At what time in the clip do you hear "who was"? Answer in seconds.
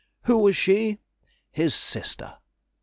0.23-0.55